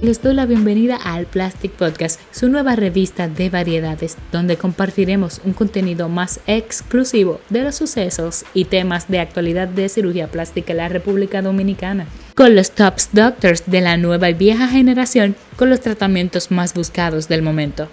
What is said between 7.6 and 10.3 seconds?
los sucesos y temas de actualidad de cirugía